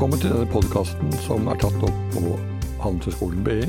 Velkommen 0.00 0.22
til 0.22 0.30
denne 0.32 0.48
podkasten 0.48 1.10
som 1.26 1.48
er 1.52 1.58
tatt 1.60 1.82
opp 1.84 1.96
på 2.14 2.20
Handelshøyskolen 2.80 3.42
BI. 3.44 3.66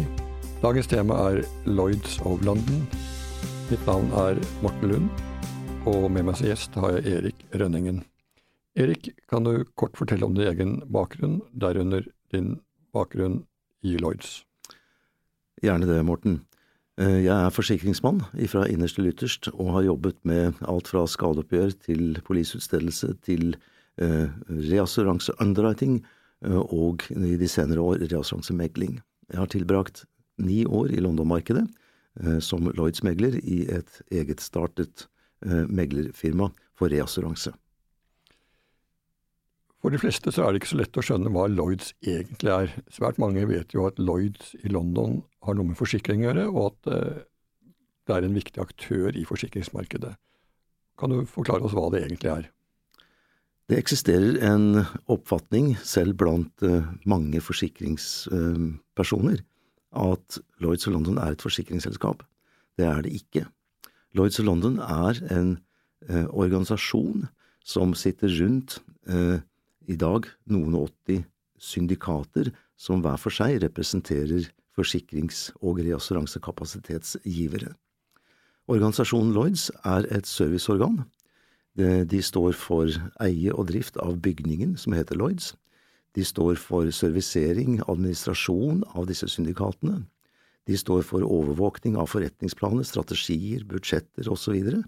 Dagens 0.61 0.87
tema 0.87 1.17
er 1.27 1.41
Lloyds 1.67 2.13
of 2.23 2.45
London. 2.47 2.85
Mitt 3.67 3.81
navn 3.83 4.07
er 4.15 4.39
Morten 4.63 4.93
Lund, 4.93 5.09
og 5.91 6.05
med 6.07 6.29
meg 6.29 6.37
som 6.39 6.47
gjest 6.47 6.77
har 6.79 6.93
jeg 6.95 7.17
Erik 7.17 7.43
Rønningen. 7.51 7.97
Erik, 8.79 9.09
kan 9.27 9.43
du 9.43 9.65
kort 9.75 9.99
fortelle 9.99 10.23
om 10.23 10.37
din 10.37 10.47
egen 10.47 10.71
bakgrunn, 10.87 11.41
derunder 11.51 12.07
din 12.31 12.61
bakgrunn 12.95 13.41
i 13.83 13.97
Lloyds? 13.99 14.45
Gjerne 15.59 15.91
det, 15.91 15.99
Morten. 16.07 16.39
Eh, 16.95 17.25
jeg 17.25 17.35
er 17.35 17.51
forsikringsmann 17.51 18.23
fra 18.55 18.63
innerst 18.71 19.01
til 19.01 19.11
ytterst, 19.11 19.51
og 19.51 19.75
har 19.81 19.89
jobbet 19.89 20.23
med 20.23 20.63
alt 20.63 20.95
fra 20.95 21.03
skadeoppgjør 21.03 21.75
til 21.91 22.23
polisutstedelse 22.23 23.17
til 23.27 23.57
eh, 23.99 24.31
reassuranse 24.71 25.35
underwriting 25.43 25.99
og 26.41 27.05
i 27.13 27.35
de 27.37 27.47
senere 27.49 27.83
år 27.83 28.01
reassuransemegling. 28.07 28.99
Jeg 29.29 29.39
har 29.39 29.51
tilbrakt 29.51 30.05
ni 30.41 30.63
år 30.65 30.91
i 30.95 31.03
London-markedet 31.03 31.67
eh, 31.67 32.39
som 32.41 32.69
Lloyds 32.71 33.03
megler 33.05 33.37
i 33.41 33.63
et 33.69 34.01
egetstartet 34.09 35.05
startet 35.05 35.07
meglerfirma 35.41 36.51
for 36.77 36.93
reassuranse. 36.93 37.49
For 39.81 39.89
de 39.89 39.97
fleste 39.97 40.29
så 40.29 40.45
er 40.45 40.53
det 40.53 40.61
ikke 40.61 40.71
så 40.75 40.79
lett 40.83 40.97
å 41.01 41.03
skjønne 41.05 41.31
hva 41.33 41.47
Lloyds 41.49 41.95
egentlig 42.05 42.53
er. 42.53 42.73
Svært 42.93 43.17
mange 43.21 43.47
vet 43.49 43.73
jo 43.73 43.87
at 43.89 43.97
Lloyds 43.97 44.53
i 44.61 44.69
London 44.69 45.23
har 45.41 45.57
noe 45.57 45.71
med 45.71 45.79
forsikring 45.79 46.21
å 46.21 46.27
gjøre, 46.29 46.45
og 46.53 46.67
at 46.67 46.91
eh, 46.93 47.21
det 48.05 48.17
er 48.17 48.27
en 48.27 48.37
viktig 48.37 48.61
aktør 48.61 49.17
i 49.17 49.25
forsikringsmarkedet. 49.25 50.13
Kan 51.01 51.13
du 51.13 51.23
forklare 51.25 51.65
oss 51.65 51.73
hva 51.73 51.87
det 51.93 52.03
egentlig 52.05 52.29
er? 52.29 52.49
Det 53.71 53.77
eksisterer 53.79 54.35
en 54.43 54.81
oppfatning, 55.07 55.77
selv 55.79 56.17
blant 56.19 56.59
eh, 56.67 56.83
mange 57.07 57.39
forsikringspersoner, 57.39 59.37
at 59.95 60.39
Lloyds 60.59 60.89
of 60.89 60.91
London 60.91 61.15
er 61.23 61.31
et 61.31 61.45
forsikringsselskap. 61.45 62.25
Det 62.75 62.83
er 62.83 62.99
det 63.05 63.13
ikke. 63.15 63.45
Lloyds 64.11 64.41
of 64.43 64.45
London 64.49 64.75
er 64.83 65.21
en 65.31 65.53
eh, 66.09 66.27
organisasjon 66.27 67.29
som 67.63 67.95
sitter 67.95 68.27
rundt 68.41 68.81
eh, 69.07 69.39
i 69.87 69.95
dag 69.95 70.27
noen 70.51 70.75
og 70.75 70.89
åtti 70.89 71.21
syndikater 71.55 72.51
som 72.75 72.99
hver 72.99 73.15
for 73.23 73.31
seg 73.31 73.63
representerer 73.63 74.51
forsikrings- 74.75 75.47
og 75.63 75.79
reassuransekapasitetsgivere. 75.79 77.71
Organisasjonen 78.67 79.31
Lloyds 79.31 79.71
er 79.87 80.11
et 80.11 80.27
serviceorgan. 80.27 81.05
De 81.79 82.19
står 82.19 82.51
for 82.59 82.91
eie 83.23 83.53
og 83.55 83.69
drift 83.69 83.95
av 84.03 84.17
bygningen 84.19 84.73
som 84.79 84.91
heter 84.91 85.15
Lloyds. 85.15 85.53
De 86.17 86.23
står 86.27 86.57
for 86.59 86.89
servisering, 86.91 87.79
administrasjon 87.87 88.83
av 88.91 89.07
disse 89.07 89.29
syndikatene. 89.31 90.01
De 90.69 90.77
står 90.77 91.05
for 91.07 91.25
overvåkning 91.25 91.95
av 91.99 92.09
forretningsplaner, 92.11 92.85
strategier, 92.87 93.63
budsjetter 93.67 94.27
osv. 94.31 94.57
Og, 94.59 94.83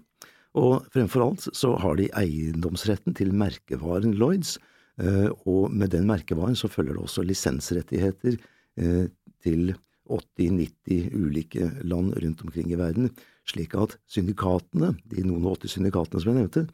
og 0.60 0.86
fremfor 0.94 1.24
alt 1.24 1.48
så 1.56 1.74
har 1.80 1.98
de 1.98 2.10
eiendomsretten 2.20 3.16
til 3.18 3.32
merkevaren 3.34 4.14
Lloyds, 4.20 4.58
eh, 5.00 5.30
og 5.48 5.72
med 5.72 5.94
den 5.96 6.06
merkevaren 6.10 6.58
så 6.58 6.70
følger 6.70 6.94
det 6.94 7.06
også 7.08 7.24
lisensrettigheter 7.26 8.36
eh, 8.36 9.06
til 9.42 9.74
80–90 10.04 11.14
ulike 11.16 11.70
land 11.88 12.12
rundt 12.20 12.44
omkring 12.44 12.70
i 12.70 12.78
verden, 12.78 13.08
slik 13.48 13.76
at 13.78 13.98
syndikatene, 14.10 14.94
de 15.10 15.26
noen 15.26 15.44
og 15.44 15.60
80 15.60 15.76
syndikatene 15.76 16.22
som 16.22 16.32
jeg 16.32 16.40
nevnte, 16.40 16.64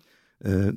eh, 0.44 0.70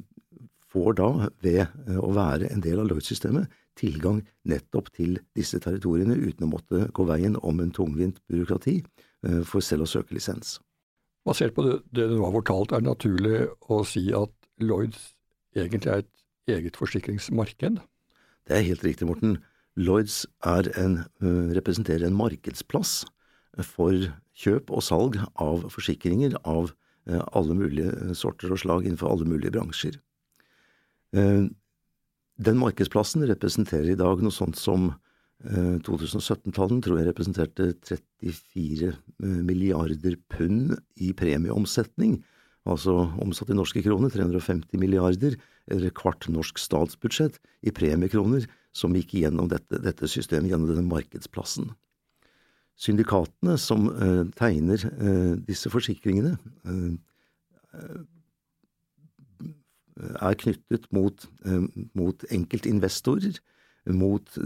får 0.74 0.98
da, 0.98 1.10
ved 1.46 1.68
å 2.02 2.10
være 2.16 2.50
en 2.50 2.64
del 2.66 2.80
av 2.82 2.88
Lloyd-systemet, 2.90 3.52
tilgang 3.78 4.24
nettopp 4.50 4.90
til 4.94 5.20
disse 5.38 5.60
territoriene 5.62 6.18
uten 6.18 6.48
å 6.48 6.50
måtte 6.50 6.88
gå 6.94 7.06
veien 7.06 7.38
om 7.46 7.62
en 7.62 7.74
tungvint 7.74 8.18
byråkrati 8.30 8.80
for 9.46 9.62
selv 9.62 9.86
å 9.86 9.90
søke 9.90 10.18
lisens. 10.18 10.58
Basert 11.26 11.54
på 11.56 11.64
det, 11.66 11.78
det 11.96 12.10
du 12.10 12.18
nå 12.18 12.26
har 12.26 12.36
fortalt, 12.36 12.74
er 12.74 12.82
det 12.82 12.90
naturlig 12.90 13.38
å 13.72 13.84
si 13.88 14.08
at 14.18 14.34
Lloyds 14.66 15.14
egentlig 15.56 15.92
er 15.94 16.04
et 16.04 16.12
eget 16.52 16.78
forsikringsmarked? 16.80 17.80
Det 18.44 18.58
er 18.58 18.68
helt 18.68 18.84
riktig, 18.84 19.08
Morten. 19.08 19.38
Lloyds 19.80 20.26
en, 20.44 21.00
representerer 21.56 22.06
en 22.08 22.18
markedsplass 22.18 23.04
for 23.62 23.94
kjøp 24.34 24.72
og 24.74 24.82
salg 24.86 25.20
av 25.42 25.68
forsikringer 25.74 26.40
av 26.42 26.72
alle 27.36 27.58
mulige 27.58 28.16
sorter 28.18 28.54
og 28.54 28.62
slag 28.62 28.88
innenfor 28.88 29.12
alle 29.12 29.28
mulige 29.28 29.54
bransjer. 29.54 30.00
Den 31.14 32.58
markedsplassen 32.58 33.26
representerer 33.30 33.92
i 33.94 34.00
dag 34.00 34.24
noe 34.24 34.34
sånt 34.34 34.58
som 34.58 34.94
2017-tallene 35.44 36.84
tror 36.84 37.02
jeg 37.02 37.10
representerte 37.10 37.74
34 37.84 38.94
milliarder 39.44 40.16
pund 40.32 40.78
i 40.96 41.12
premieomsetning, 41.18 42.22
altså 42.64 43.10
omsatt 43.22 43.52
i 43.52 43.58
norske 43.58 43.84
kroner 43.84 44.14
350 44.14 44.80
milliarder, 44.80 45.36
eller 45.72 45.94
kvart 45.96 46.30
norsk 46.32 46.60
statsbudsjett 46.60 47.42
i 47.68 47.76
premiekroner 47.76 48.48
som 48.76 48.96
gikk 48.96 49.18
gjennom 49.20 49.52
dette, 49.52 49.78
dette 49.84 50.08
systemet, 50.10 50.50
gjennom 50.52 50.72
denne 50.72 50.88
markedsplassen. 50.88 51.74
Syndikatene 52.80 53.58
som 53.62 53.86
eh, 53.92 54.26
tegner 54.38 54.82
eh, 54.98 55.34
disse 55.46 55.70
forsikringene, 55.70 56.36
eh, 56.66 56.94
er 60.26 60.36
knyttet 60.42 60.88
mot, 60.94 61.26
mot 61.94 62.24
enkeltinvestorer, 62.34 63.36
mot 63.94 64.38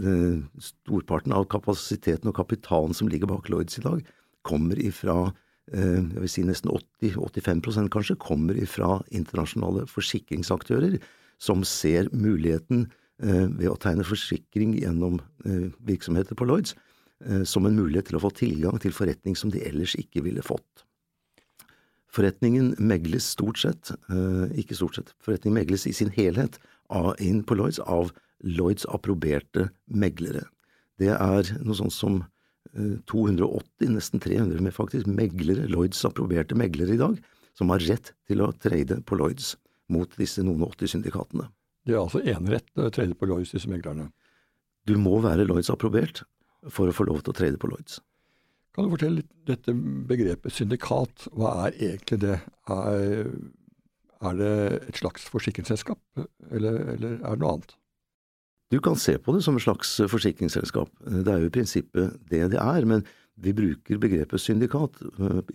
storparten 0.60 1.32
av 1.32 1.46
kapasiteten 1.48 2.28
og 2.28 2.36
kapitalen 2.36 2.96
som 2.96 3.08
ligger 3.08 3.30
bak 3.30 3.48
Lloyds 3.48 3.78
i 3.80 3.84
dag, 3.84 4.02
kommer 4.44 4.80
ifra 4.80 5.30
jeg 5.68 6.22
vil 6.22 6.32
si 6.32 6.44
nesten 6.48 6.72
80-85% 6.72 7.90
kanskje, 7.92 8.16
kommer 8.20 8.56
ifra 8.60 8.98
internasjonale 9.12 9.86
forsikringsaktører 9.88 10.96
som 11.40 11.64
ser 11.68 12.08
muligheten 12.12 12.86
ved 13.20 13.68
å 13.68 13.76
tegne 13.80 14.04
forsikring 14.08 14.76
gjennom 14.80 15.20
virksomheter 15.84 16.36
på 16.36 16.48
Lloyds, 16.48 16.76
som 17.48 17.66
en 17.66 17.74
mulighet 17.74 18.10
til 18.10 18.18
å 18.18 18.22
få 18.22 18.30
tilgang 18.36 18.78
til 18.82 18.94
forretning 18.94 19.34
som 19.38 19.50
de 19.50 19.62
ellers 19.66 19.96
ikke 19.98 20.22
ville 20.26 20.44
fått. 20.44 20.84
Forretningen 22.14 22.72
megles 22.80 23.26
stort 23.34 23.58
sett, 23.60 23.90
ikke 24.56 24.76
stort 24.78 24.96
sett, 24.96 25.10
forretningen 25.24 25.58
megles 25.58 25.84
i 25.90 25.92
sin 25.96 26.12
helhet 26.14 26.56
inn 27.20 27.42
på 27.44 27.58
Lloyds 27.58 27.80
av 27.84 28.14
Lloyds 28.46 28.86
approberte 28.88 29.68
meglere. 29.90 30.46
Det 30.98 31.10
er 31.12 31.50
noe 31.58 31.76
sånt 31.76 31.94
som 31.94 32.22
280, 33.10 33.90
nesten 33.92 34.22
300 34.22 34.62
med 34.62 34.74
faktisk 34.76 35.10
meglere, 35.10 35.66
Lloyds 35.72 36.00
approberte 36.06 36.56
meglere 36.58 36.94
i 36.94 37.00
dag, 37.00 37.18
som 37.58 37.74
har 37.74 37.82
rett 37.90 38.14
til 38.30 38.44
å 38.44 38.52
trade 38.62 39.00
på 39.02 39.18
Lloyds 39.18 39.56
mot 39.90 40.10
disse 40.20 40.44
noen 40.46 40.62
og 40.62 40.78
80 40.78 40.94
syndikatene. 40.94 41.48
De 41.88 41.96
har 41.96 42.06
altså 42.06 42.20
enerett 42.22 42.66
til 42.70 42.86
å 42.86 42.92
trade 42.94 43.16
på 43.18 43.28
Lloyds, 43.28 43.52
disse 43.56 43.70
meglerne? 43.70 44.10
Du 44.86 44.94
må 45.00 45.18
være 45.24 45.46
Lloyds 45.48 45.70
approbert 45.72 46.22
for 46.66 46.90
å 46.90 46.94
få 46.94 47.06
lov 47.08 47.22
til 47.22 47.34
å 47.34 47.38
trade 47.38 47.60
på 47.60 47.70
Lloyds. 47.70 48.00
Kan 48.74 48.86
du 48.86 48.92
fortelle 48.94 49.22
litt 49.22 49.30
dette 49.48 49.72
begrepet 50.08 50.54
syndikat, 50.54 51.26
hva 51.34 51.54
er 51.66 51.78
egentlig 51.78 52.20
det? 52.22 52.36
Er, 52.70 53.30
er 54.28 54.38
det 54.38 54.52
et 54.90 55.00
slags 55.00 55.26
forsikringsselskap, 55.30 56.00
eller, 56.50 56.78
eller, 56.94 57.16
er 57.18 57.38
det 57.38 57.42
noe 57.42 57.56
annet? 57.56 57.74
Du 58.68 58.78
kan 58.84 58.98
se 59.00 59.16
på 59.18 59.32
det 59.32 59.40
som 59.46 59.56
et 59.56 59.64
slags 59.64 59.94
forsikringsselskap. 60.12 60.92
Det 61.00 61.32
er 61.32 61.40
jo 61.42 61.48
i 61.48 61.54
prinsippet 61.54 62.18
det 62.28 62.44
det 62.52 62.60
er, 62.60 62.86
men 62.86 63.02
vi 63.40 63.54
bruker 63.56 64.00
begrepet 64.02 64.42
syndikat 64.42 64.98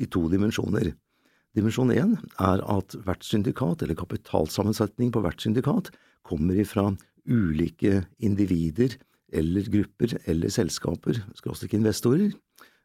i 0.02 0.08
to 0.10 0.26
dimensjoner. 0.32 0.92
Dimensjon 1.54 1.94
én 1.94 2.16
er 2.42 2.64
at 2.66 2.96
hvert 3.06 3.24
syndikat, 3.28 3.84
eller 3.86 4.00
kapitalsammensetning 4.00 5.12
på 5.14 5.22
hvert 5.22 5.44
syndikat, 5.44 5.92
kommer 6.26 6.58
ifra 6.58 6.90
ulike 7.30 8.02
individer 8.24 8.98
eller 9.34 9.68
grupper 9.74 10.18
eller 10.30 10.54
selskaper, 10.54 11.20
skråstrek 11.38 11.74
investorer, 11.78 12.32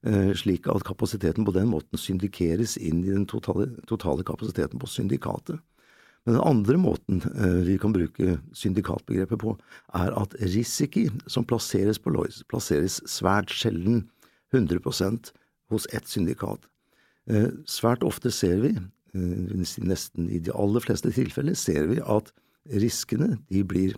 Eh, 0.06 0.30
slik 0.38 0.68
at 0.70 0.84
kapasiteten 0.86 1.42
på 1.42 1.52
den 1.56 1.72
måten 1.72 1.98
syndikeres 1.98 2.76
inn 2.78 3.00
i 3.02 3.10
den 3.10 3.26
totale, 3.26 3.66
totale 3.90 4.22
kapasiteten 4.22 4.78
på 4.78 4.86
syndikatet. 4.86 5.58
Men 6.22 6.36
den 6.36 6.44
andre 6.46 6.78
måten 6.78 7.22
eh, 7.34 7.64
vi 7.66 7.78
kan 7.82 7.92
bruke 7.92 8.36
syndikatbegrepet 8.54 9.42
på, 9.42 9.56
er 9.98 10.14
at 10.14 10.36
risiki 10.38 11.08
som 11.26 11.46
plasseres 11.48 11.98
på 11.98 12.12
Lois, 12.14 12.44
plasseres 12.46 13.00
svært 13.10 13.50
sjelden 13.50 14.04
100% 14.54 15.32
hos 15.72 15.88
ett 15.90 16.06
syndikat. 16.06 16.70
Eh, 17.26 17.50
svært 17.66 18.06
ofte 18.06 18.30
ser 18.30 18.62
vi, 18.62 18.76
nesten 19.18 20.28
i 20.30 20.38
de 20.38 20.52
aller 20.54 20.84
fleste 20.84 21.10
tilfeller, 21.10 21.56
ser 21.58 21.88
vi 21.90 21.96
at 21.98 22.28
riskene 22.70 23.38
de 23.48 23.64
blir 23.66 23.96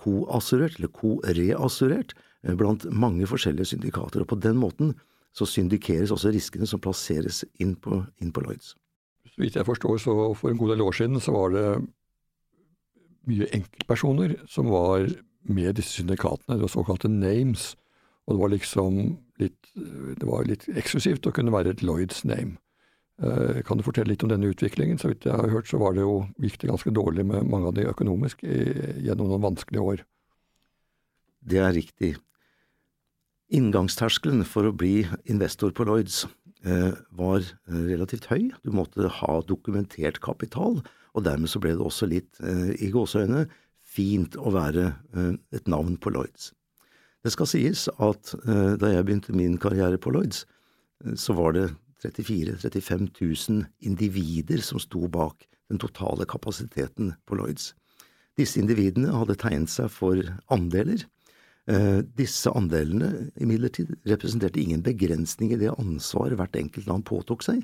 koassurert, 0.00 0.78
eller 0.78 0.92
koreassurert, 0.94 2.14
Eh, 2.42 2.56
blant 2.56 2.86
mange 2.92 3.28
forskjellige 3.28 3.74
syndikater, 3.74 4.22
og 4.22 4.30
på 4.32 4.38
den 4.40 4.56
måten 4.60 4.94
så 5.36 5.46
syndikeres 5.46 6.10
også 6.10 6.32
riskene 6.32 6.66
som 6.66 6.80
plasseres 6.82 7.44
inn 7.60 7.74
på, 7.76 8.02
inn 8.20 8.32
på 8.32 8.42
Lloyds. 8.44 8.74
Så 9.28 9.44
vidt 9.44 9.58
jeg 9.58 9.68
forstår, 9.68 9.98
så 10.02 10.14
for 10.34 10.50
en 10.50 10.58
god 10.58 10.72
del 10.74 10.82
år 10.82 10.96
siden 10.96 11.20
så 11.22 11.34
var 11.36 11.52
det 11.54 11.66
mye 13.28 13.50
enkeltpersoner 13.54 14.38
som 14.48 14.72
var 14.72 15.04
med 15.44 15.76
disse 15.76 16.00
syndikatene. 16.00 16.56
Det 16.56 16.64
var 16.64 16.72
såkalte 16.72 17.12
names. 17.12 17.74
Og 18.26 18.34
det 18.34 18.40
var 18.40 18.50
liksom 18.52 18.98
litt, 19.40 19.70
det 19.74 20.26
var 20.26 20.48
litt 20.48 20.66
eksklusivt 20.68 21.28
å 21.28 21.34
kunne 21.34 21.52
være 21.52 21.74
et 21.74 21.84
Lloyds 21.84 22.24
name. 22.24 22.56
Eh, 23.20 23.60
kan 23.66 23.76
du 23.76 23.84
fortelle 23.84 24.14
litt 24.14 24.24
om 24.24 24.30
denne 24.32 24.48
utviklingen? 24.48 24.98
Så 25.00 25.10
vidt 25.12 25.26
jeg 25.28 25.36
har 25.36 25.52
hørt, 25.52 25.68
så 25.68 25.80
var 25.80 25.96
det 25.96 26.06
jo, 26.06 26.22
gikk 26.40 26.56
det 26.62 26.70
ganske 26.72 26.92
dårlig 26.96 27.26
med 27.28 27.48
mange 27.52 27.68
av 27.68 27.76
de 27.76 27.88
økonomisk 27.90 28.44
gjennom 28.44 29.28
noen 29.28 29.44
vanskelige 29.50 29.86
år. 29.94 30.04
Det 31.40 31.60
er 31.60 31.76
riktig. 31.76 32.14
Inngangsterskelen 33.52 34.44
for 34.48 34.68
å 34.68 34.76
bli 34.76 35.02
investor 35.28 35.74
på 35.76 35.84
Lloyds 35.88 36.22
eh, 36.64 36.94
var 37.18 37.42
eh, 37.42 37.82
relativt 37.90 38.30
høy. 38.32 38.48
Du 38.64 38.72
måtte 38.76 39.10
ha 39.20 39.34
dokumentert 39.44 40.22
kapital, 40.24 40.80
og 41.12 41.26
dermed 41.26 41.50
så 41.50 41.60
ble 41.60 41.74
det 41.74 41.84
også 41.84 42.06
litt, 42.06 42.38
i 42.78 42.86
gåseøyne, 42.94 43.48
fint 43.82 44.36
å 44.38 44.52
være 44.54 44.84
et 45.50 45.66
navn 45.66 45.96
på 45.98 46.12
Lloyds. 46.14 46.52
Det 47.26 47.32
skal 47.34 47.48
sies 47.50 47.88
at 47.98 48.30
da 48.46 48.92
jeg 48.92 49.08
begynte 49.08 49.34
min 49.34 49.56
karriere 49.58 49.98
på 49.98 50.12
Lloyds, 50.14 50.44
så 51.18 51.34
var 51.34 51.56
det 51.56 51.64
34 52.02 52.56
000-35 52.62 53.08
000 53.50 53.66
individer 53.84 54.62
som 54.64 54.80
sto 54.80 55.06
bak 55.08 55.46
den 55.70 55.78
totale 55.78 56.26
kapasiteten 56.28 57.14
på 57.26 57.38
Lloyds. 57.38 57.74
Disse 58.38 58.60
individene 58.60 59.12
hadde 59.14 59.36
tegnet 59.38 59.72
seg 59.72 59.90
for 59.92 60.20
andeler. 60.52 61.04
Eh, 61.70 62.00
disse 62.16 62.50
andelene 62.56 63.28
imidlertid 63.40 63.92
representerte 64.08 64.62
ingen 64.62 64.82
begrensning 64.82 65.52
i 65.52 65.60
det 65.60 65.74
ansvaret 65.76 66.38
hvert 66.40 66.56
enkelt 66.58 66.88
land 66.88 67.06
påtok 67.08 67.44
seg. 67.46 67.62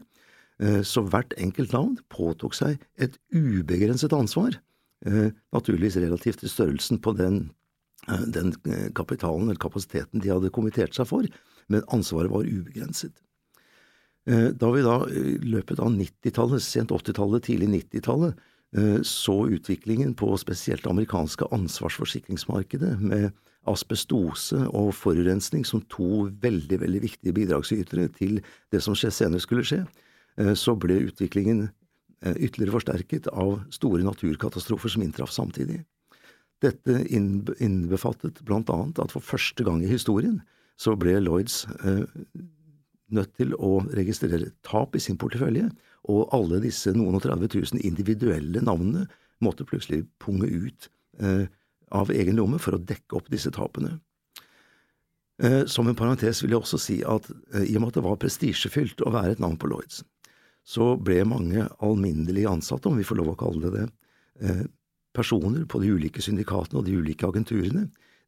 Eh, 0.62 0.82
så 0.86 1.02
hvert 1.06 1.34
enkelt 1.40 1.72
land 1.74 2.02
påtok 2.12 2.54
seg 2.56 2.82
et 3.02 3.16
ubegrenset 3.34 4.14
ansvar, 4.16 4.58
eh, 5.06 5.30
naturligvis 5.56 5.98
relativt 6.02 6.44
til 6.44 6.52
størrelsen 6.52 7.00
på 7.00 7.16
den, 7.16 7.48
den 8.06 8.52
kapitalen 8.94 9.48
eller 9.48 9.58
kapasiteten 9.58 10.20
de 10.22 10.30
hadde 10.30 10.52
kommittert 10.54 10.94
seg 10.94 11.08
for, 11.08 11.26
men 11.72 11.82
ansvaret 11.90 12.30
var 12.30 12.46
ubegrenset. 12.46 13.16
Eh, 14.26 14.50
da 14.58 14.70
vi 14.74 14.82
da 14.82 14.98
i 15.06 15.36
løpet 15.46 15.78
av 15.78 15.92
90-tallet, 15.94 16.62
sent 16.62 16.90
80-tallet, 16.94 17.46
tidlig 17.46 17.68
90-tallet, 17.70 18.38
eh, 18.76 18.98
så 19.06 19.36
utviklingen 19.46 20.16
på 20.18 20.32
spesielt 20.42 20.82
det 20.82 20.90
amerikanske 20.90 21.46
ansvarsforsikringsmarkedet 21.54 22.96
med 23.00 23.30
asbestose 23.70 24.64
og 24.66 24.92
forurensning 24.94 25.62
som 25.66 25.82
to 25.90 26.26
veldig, 26.42 26.80
veldig 26.82 27.02
viktige 27.06 27.34
bidragsytere 27.34 28.08
til 28.18 28.40
det 28.74 28.82
som 28.82 28.98
senere 28.98 29.42
skulle 29.42 29.66
skje, 29.66 29.84
eh, 30.38 30.54
så 30.54 30.74
ble 30.74 31.04
utviklingen 31.08 31.68
ytterligere 32.26 32.72
forsterket 32.72 33.26
av 33.28 33.60
store 33.70 34.02
naturkatastrofer 34.02 34.88
som 34.90 35.02
inntraff 35.04 35.30
samtidig. 35.30 35.82
Dette 36.64 37.04
innbefattet 37.12 38.40
blant 38.42 38.72
annet 38.72 38.98
at 38.98 39.12
for 39.12 39.22
første 39.22 39.62
gang 39.62 39.84
i 39.84 39.90
historien 39.90 40.40
så 40.80 40.96
ble 40.98 41.20
Lloyds 41.20 41.66
nødt 43.14 43.34
til 43.38 43.54
å 43.54 43.78
registrere 43.94 44.52
tap 44.66 44.96
i 44.96 45.02
sin 45.02 45.18
portefølje, 45.20 45.68
og 46.10 46.32
alle 46.34 46.60
disse 46.62 46.92
noen 46.94 47.18
og 47.18 47.24
30 47.24 47.50
000 47.54 47.86
individuelle 47.86 48.62
navnene 48.64 49.06
måtte 49.42 49.66
plutselig 49.68 50.04
punge 50.22 50.48
ut 50.48 50.88
eh, 51.20 51.46
av 51.94 52.10
egen 52.14 52.38
lomme 52.38 52.60
for 52.62 52.76
å 52.76 52.82
dekke 52.82 53.18
opp 53.18 53.30
disse 53.32 53.50
tapene. 53.54 53.96
Eh, 55.42 55.64
som 55.68 55.88
en 55.88 55.98
parentes 55.98 56.40
vil 56.42 56.54
jeg 56.54 56.62
også 56.62 56.80
si 56.80 57.00
at 57.04 57.28
eh, 57.52 57.66
i 57.66 57.76
og 57.76 57.82
med 57.82 57.92
at 57.92 57.98
det 57.98 58.06
var 58.06 58.20
prestisjefylt 58.22 59.02
å 59.04 59.12
være 59.14 59.36
et 59.36 59.42
navn 59.42 59.58
på 59.60 59.68
Lloyds, 59.70 60.02
så 60.66 60.94
ble 60.98 61.20
mange 61.28 61.66
alminnelige 61.84 62.50
ansatte, 62.50 62.88
om 62.88 62.98
vi 62.98 63.06
får 63.06 63.20
lov 63.20 63.34
å 63.34 63.38
kalle 63.38 63.68
det 63.68 63.74
det, 63.76 63.86
eh, 64.40 64.64
personer 65.16 65.64
på 65.68 65.80
de 65.80 65.92
ulike 65.94 66.22
syndikatene 66.24 66.80
og 66.80 66.88
de 66.88 66.96
ulike 66.98 67.28
agenturene, 67.28 67.86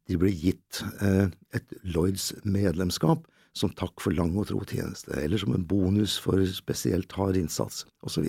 de 0.09 0.17
ble 0.17 0.31
gitt 0.33 0.81
eh, 1.05 1.27
et 1.53 1.75
Lloyds 1.85 2.31
medlemskap 2.43 3.27
som 3.57 3.71
takk 3.75 4.01
for 4.01 4.15
lang 4.15 4.35
og 4.37 4.49
tro 4.49 4.61
tjeneste, 4.67 5.13
eller 5.17 5.41
som 5.41 5.55
en 5.55 5.65
bonus 5.65 6.17
for 6.21 6.41
spesielt 6.53 7.11
hard 7.17 7.39
innsats, 7.39 7.85
osv. 8.05 8.27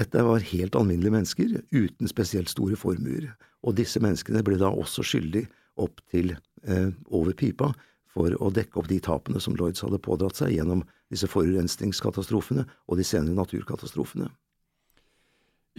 Dette 0.00 0.24
var 0.24 0.44
helt 0.52 0.76
alminnelige 0.78 1.14
mennesker 1.14 1.56
uten 1.72 2.10
spesielt 2.10 2.52
store 2.52 2.78
formuer, 2.80 3.30
og 3.62 3.76
disse 3.78 4.00
menneskene 4.02 4.44
ble 4.44 4.58
da 4.60 4.70
også 4.72 5.04
skyldig 5.06 5.46
opp 5.80 6.00
til 6.12 6.34
eh, 6.34 6.90
over 7.12 7.36
pipa 7.36 7.72
for 8.12 8.34
å 8.44 8.50
dekke 8.52 8.80
opp 8.80 8.90
de 8.90 9.00
tapene 9.04 9.40
som 9.40 9.56
Lloyds 9.56 9.84
hadde 9.84 10.00
pådratt 10.04 10.36
seg 10.40 10.52
gjennom 10.56 10.84
disse 11.12 11.28
forurensningskatastrofene 11.30 12.66
og 12.88 12.98
de 13.00 13.06
senere 13.06 13.36
naturkatastrofene. 13.38 14.28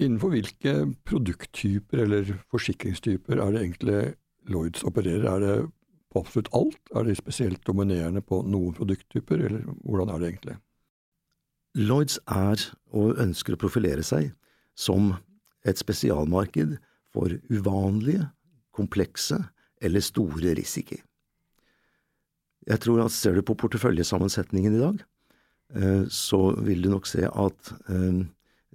Innenfor 0.01 0.33
hvilke 0.33 0.74
produkttyper 1.06 2.01
eller 2.07 2.33
forsikringstyper 2.50 3.38
er 3.38 3.53
det 3.53 3.62
egentlig 3.62 4.00
Lloyds 4.50 4.86
opererer? 4.88 5.27
Er 5.29 5.44
det 5.44 5.57
på 6.13 6.24
absolutt 6.24 6.51
alt? 6.56 6.80
Er 6.95 7.07
de 7.07 7.15
spesielt 7.18 7.63
dominerende 7.68 8.21
på 8.21 8.44
noen 8.45 8.75
produkttyper, 8.77 9.48
eller 9.50 9.65
hvordan 9.83 10.13
er 10.13 10.21
det 10.21 10.30
egentlig? 10.31 10.57
Lloyds 11.74 12.19
er, 12.30 12.62
og 12.94 13.18
ønsker 13.21 13.56
å 13.56 13.62
profilere 13.62 14.06
seg, 14.06 14.31
som 14.77 15.15
et 15.65 15.80
spesialmarked 15.80 16.77
for 17.13 17.33
uvanlige, 17.50 18.27
komplekse 18.74 19.39
eller 19.83 20.01
store 20.01 20.54
risikoer. 20.57 21.01
Jeg 22.63 22.80
tror 22.80 23.04
at 23.04 23.12
ser 23.12 23.36
du 23.36 23.44
på 23.44 23.57
porteføljesammensetningen 23.60 24.77
i 24.77 24.81
dag, 24.81 25.01
eh, 25.75 26.06
så 26.07 26.54
vil 26.63 26.86
du 26.86 26.89
nok 26.94 27.10
se 27.10 27.25
at, 27.27 27.74
eh, 27.89 28.24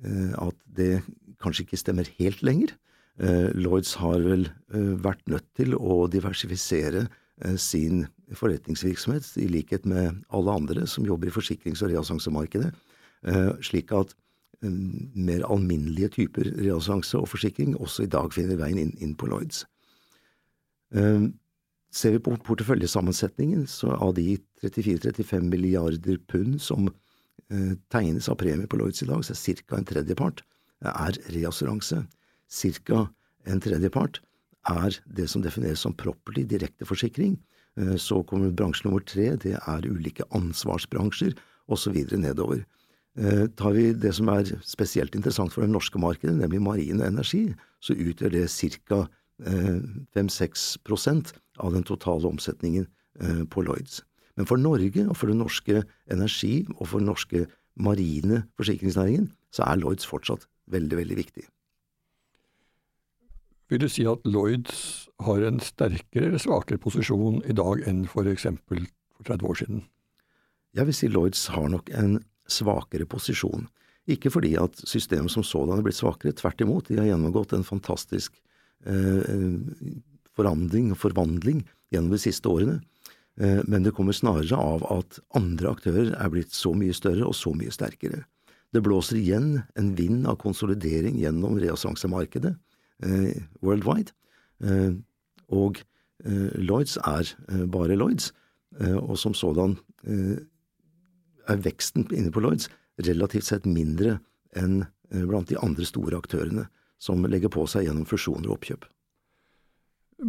eh, 0.05 0.33
at 0.37 0.59
det 0.67 1.03
kanskje 1.41 1.65
ikke 1.65 1.81
stemmer 1.81 2.11
helt 2.19 2.43
lenger. 2.43 2.77
Lloyds 3.19 3.97
har 3.99 4.21
vel 4.23 4.45
vært 4.71 5.25
nødt 5.27 5.47
til 5.59 5.73
å 5.75 6.07
diversifisere 6.07 7.09
sin 7.57 8.07
forretningsvirksomhet, 8.35 9.37
i 9.37 9.49
likhet 9.49 9.87
med 9.87 10.23
alle 10.35 10.51
andre 10.53 10.87
som 10.87 11.07
jobber 11.07 11.31
i 11.31 11.35
forsikrings- 11.35 11.83
og 11.85 11.93
reassansemarkedet, 11.93 12.73
eh, 13.25 13.51
slik 13.63 13.93
at 13.93 14.15
eh, 14.63 14.71
mer 15.15 15.45
alminnelige 15.47 16.09
typer 16.09 16.51
reassanse 16.59 17.19
og 17.19 17.29
forsikring 17.29 17.77
også 17.77 18.05
i 18.05 18.13
dag 18.13 18.33
finner 18.33 18.59
veien 18.61 18.79
inn, 18.79 18.95
inn 18.99 19.15
på 19.15 19.31
Lloyds. 19.31 19.65
Ser 21.93 22.13
vi 22.15 22.19
på 22.21 22.33
porteføljesammensetningen, 22.45 23.67
så 23.69 23.93
av 23.93 24.15
de 24.17 24.39
34-35 24.63 25.45
milliarder 25.45 26.17
pund 26.29 26.63
som 26.65 26.89
tegnes 27.93 28.29
av 28.29 28.39
premie 28.41 28.69
på 28.69 28.77
Lloyds 28.81 29.03
i 29.05 29.09
dag, 29.09 29.21
så 29.25 29.37
er 29.37 29.61
ca. 29.61 29.77
en 29.77 29.85
tredjepart 29.85 30.41
er 30.81 31.19
reassuranse. 31.35 32.07
Ca. 32.49 33.09
en 33.45 33.61
tredjepart 33.61 34.23
er 34.69 34.99
det 35.17 35.29
som 35.31 35.43
defineres 35.43 35.83
som 35.85 35.95
property, 35.97 36.45
direkteforsikring. 36.49 37.37
Eh, 37.79 37.97
så 37.97 38.23
kommer 38.23 38.55
bransje 38.55 38.87
nummer 38.87 39.05
tre, 39.05 39.35
det 39.37 39.57
er 39.59 39.87
ulike 39.89 40.27
ansvarsbransjer, 40.35 41.37
osv. 41.69 41.97
nedover. 42.17 42.65
Eh, 43.19 43.47
tar 43.57 43.73
vi 43.77 43.93
det 43.93 44.15
som 44.15 44.29
er 44.33 44.51
spesielt 44.65 45.15
interessant 45.15 45.53
for 45.53 45.65
det 45.65 45.71
norske 45.71 45.99
markedet, 45.99 46.37
nemlig 46.37 46.63
marin 46.63 47.03
energi, 47.03 47.49
så 47.81 47.95
utgjør 47.95 48.37
det 48.37 48.49
ca. 48.51 49.07
5-6 49.39 50.79
eh, 50.91 51.35
av 51.63 51.73
den 51.73 51.85
totale 51.87 52.27
omsetningen 52.27 52.89
på 53.51 53.63
Lloyds. 53.63 54.03
Men 54.37 54.47
for 54.47 54.59
Norge 54.59 55.05
og 55.09 55.17
for 55.19 55.31
den 55.31 55.41
norske 55.43 55.83
energi 56.11 56.67
og 56.77 56.89
for 56.89 56.99
den 56.99 57.07
norske 57.11 57.47
marine 57.79 58.45
forsikringsnæringen, 58.59 59.31
så 59.51 59.67
er 59.67 59.79
Lloyds 59.79 60.07
fortsatt 60.07 60.47
veldig, 60.71 60.99
veldig 61.01 61.17
viktig. 61.19 61.47
Vil 63.69 63.83
du 63.83 63.89
si 63.93 64.07
at 64.09 64.25
Lloyds 64.25 65.09
har 65.25 65.43
en 65.45 65.59
sterkere 65.61 66.31
eller 66.31 66.41
svakere 66.41 66.81
posisjon 66.81 67.43
i 67.45 67.57
dag 67.57 67.83
enn 67.89 68.07
for 68.09 68.29
eksempel 68.31 68.87
for 69.17 69.29
30 69.29 69.49
år 69.51 69.59
siden? 69.61 69.83
Jeg 70.77 70.89
vil 70.89 70.97
si 70.97 71.11
Lloyds 71.13 71.47
har 71.53 71.69
nok 71.73 71.91
en 71.97 72.19
svakere 72.49 73.05
posisjon. 73.09 73.67
Ikke 74.09 74.33
fordi 74.33 74.55
at 74.61 74.79
systemet 74.89 75.33
som 75.35 75.45
sådan 75.45 75.77
er 75.77 75.85
blitt 75.85 75.99
svakere, 75.99 76.33
tvert 76.33 76.63
imot. 76.65 76.89
De 76.89 76.97
har 76.97 77.11
gjennomgått 77.11 77.53
en 77.53 77.67
fantastisk 77.67 78.39
eh, 78.89 79.61
forandring 80.39 80.95
og 80.95 81.03
forvandling 81.03 81.67
gjennom 81.93 82.15
de 82.15 82.23
siste 82.23 82.49
årene. 82.49 82.79
Eh, 83.37 83.61
men 83.69 83.85
det 83.85 83.93
kommer 83.97 84.17
snarere 84.17 84.57
av 84.57 84.87
at 84.95 85.21
andre 85.37 85.75
aktører 85.77 86.15
er 86.17 86.33
blitt 86.33 86.57
så 86.57 86.73
mye 86.73 86.97
større 86.97 87.29
og 87.29 87.37
så 87.37 87.53
mye 87.53 87.75
sterkere. 87.75 88.25
Det 88.73 88.81
blåser 88.85 89.21
igjen 89.21 89.63
en 89.81 89.93
vind 89.97 90.25
av 90.29 90.41
konsolidering 90.41 91.21
gjennom 91.21 91.61
reassansemarkedet. 91.61 92.57
Eh, 93.03 93.43
worldwide. 93.63 94.13
Eh, 94.65 94.95
og 95.55 95.79
eh, 96.25 96.55
Lloyds 96.59 96.97
er 97.07 97.31
bare 97.71 97.97
Lloyds, 97.97 98.33
og 98.79 99.17
som 99.19 99.33
sådan 99.35 99.73
er 101.49 101.61
veksten 101.65 102.05
inne 102.15 102.31
på 102.31 102.43
Lloyds 102.45 102.69
relativt 103.03 103.49
sett 103.49 103.65
mindre 103.67 104.19
enn 104.55 104.85
blant 105.11 105.49
de 105.51 105.57
andre 105.59 105.87
store 105.89 106.21
aktørene 106.21 106.69
som 107.03 107.25
legger 107.27 107.51
på 107.51 107.65
seg 107.67 107.89
gjennom 107.89 108.07
fusjoner 108.07 108.47
og 108.47 108.59
oppkjøp. 108.59 108.85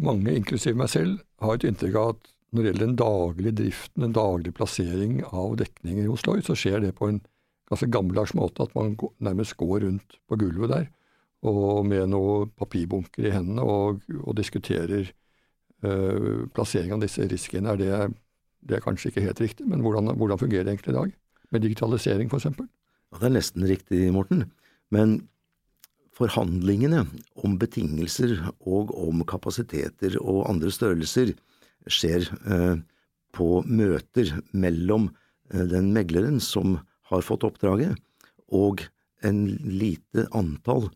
Mange, 0.02 0.34
inklusiv 0.34 0.80
meg 0.80 0.90
selv, 0.90 1.20
har 1.44 1.60
et 1.60 1.68
inntrykk 1.68 2.00
av 2.00 2.16
at 2.16 2.32
når 2.50 2.64
det 2.64 2.72
gjelder 2.72 2.88
den 2.88 2.98
daglige 3.04 3.58
driften, 3.60 4.06
den 4.08 4.18
daglige 4.18 4.58
plassering 4.58 5.20
av 5.28 5.60
dekninger 5.62 6.10
hos 6.10 6.26
Lloyd, 6.26 6.48
så 6.48 6.58
skjer 6.58 6.82
det 6.88 6.96
på 6.98 7.12
en 7.12 7.22
ganske 7.70 7.92
gammeldags 7.94 8.34
måte, 8.40 8.66
at 8.66 8.74
man 8.74 8.96
nærmest 9.20 9.60
går 9.60 9.84
rundt 9.86 10.18
på 10.26 10.40
gulvet 10.42 10.74
der 10.74 10.90
og 11.48 11.86
med 11.88 12.10
noen 12.12 12.52
papirbunker 12.60 13.30
i 13.30 13.34
hendene 13.34 13.64
og, 13.64 14.02
og 14.20 14.36
diskuterer 14.36 15.08
uh, 15.86 16.46
plassering 16.56 16.92
av 16.96 17.04
disse 17.04 17.24
risikoene, 17.24 17.74
er 17.74 17.80
det, 17.80 18.20
det 18.68 18.78
er 18.78 18.84
kanskje 18.84 19.14
ikke 19.14 19.24
helt 19.24 19.42
riktig, 19.44 19.68
men 19.70 19.84
hvordan, 19.86 20.12
hvordan 20.20 20.42
fungerer 20.42 20.68
det 20.68 20.76
egentlig 20.76 20.96
i 20.96 21.00
dag? 21.00 21.14
Med 21.50 21.64
digitalisering, 21.66 22.30
f.eks.? 22.30 22.50
Ja, 22.60 23.22
det 23.22 23.30
er 23.30 23.38
nesten 23.38 23.66
riktig, 23.66 24.02
Morten. 24.14 24.44
Men 24.94 25.22
forhandlingene 26.20 27.06
om 27.40 27.56
betingelser 27.62 28.36
og 28.68 28.92
om 28.98 29.24
kapasiteter 29.28 30.18
og 30.20 30.44
andre 30.50 30.72
størrelser 30.74 31.32
skjer 31.90 32.28
eh, 32.28 32.82
på 33.36 33.50
møter 33.66 34.34
mellom 34.52 35.10
eh, 35.54 35.66
den 35.72 35.94
megleren 35.96 36.42
som 36.44 36.78
har 37.10 37.24
fått 37.26 37.46
oppdraget, 37.48 37.96
og 38.52 38.84
en 39.26 39.46
lite 39.64 40.28
antall 40.36 40.90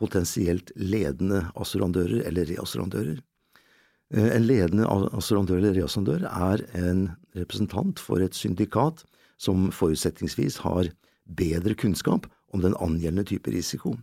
potensielt 0.00 0.72
ledende 0.76 1.44
assurandører 1.60 2.24
eller 2.28 2.48
reassurandører. 2.48 3.20
Eh, 4.14 4.36
en 4.36 4.46
ledende 4.46 4.88
assurandør 5.14 5.60
eller 5.60 5.76
reassurandør 5.78 6.26
er 6.26 6.64
en 6.78 7.08
representant 7.36 8.00
for 8.02 8.22
et 8.24 8.34
syndikat 8.34 9.04
som 9.40 9.70
forutsetningsvis 9.74 10.60
har 10.64 10.90
bedre 11.30 11.76
kunnskap 11.78 12.26
om 12.50 12.64
den 12.64 12.74
angjeldende 12.82 13.28
type 13.30 13.52
risiko. 13.54 13.94